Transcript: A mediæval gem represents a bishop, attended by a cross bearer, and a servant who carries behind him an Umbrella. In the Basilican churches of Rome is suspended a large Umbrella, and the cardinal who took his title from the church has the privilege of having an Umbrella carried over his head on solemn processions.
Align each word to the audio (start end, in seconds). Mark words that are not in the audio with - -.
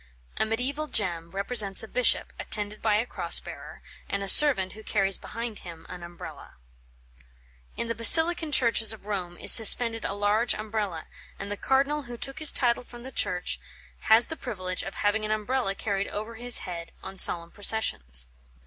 A 0.37 0.45
mediæval 0.45 0.91
gem 0.91 1.29
represents 1.29 1.83
a 1.83 1.87
bishop, 1.87 2.33
attended 2.39 2.81
by 2.81 2.95
a 2.95 3.05
cross 3.05 3.39
bearer, 3.39 3.83
and 4.09 4.23
a 4.23 4.27
servant 4.27 4.73
who 4.73 4.81
carries 4.81 5.19
behind 5.19 5.59
him 5.59 5.85
an 5.89 6.01
Umbrella. 6.01 6.55
In 7.77 7.87
the 7.87 7.93
Basilican 7.93 8.51
churches 8.51 8.93
of 8.93 9.05
Rome 9.05 9.37
is 9.37 9.51
suspended 9.51 10.03
a 10.03 10.13
large 10.15 10.55
Umbrella, 10.55 11.05
and 11.37 11.51
the 11.51 11.55
cardinal 11.55 12.01
who 12.01 12.17
took 12.17 12.39
his 12.39 12.51
title 12.51 12.83
from 12.83 13.03
the 13.03 13.11
church 13.11 13.59
has 14.09 14.25
the 14.25 14.35
privilege 14.35 14.81
of 14.81 14.95
having 14.95 15.23
an 15.23 15.29
Umbrella 15.29 15.75
carried 15.75 16.07
over 16.07 16.33
his 16.33 16.57
head 16.65 16.93
on 17.03 17.19
solemn 17.19 17.51
processions. 17.51 18.25